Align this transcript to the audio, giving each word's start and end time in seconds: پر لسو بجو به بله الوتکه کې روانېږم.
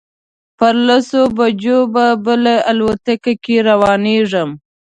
پر 0.57 0.75
لسو 0.87 1.21
بجو 1.37 1.79
به 1.93 2.05
بله 2.25 2.53
الوتکه 2.69 3.33
کې 3.43 3.55
روانېږم. 3.69 4.49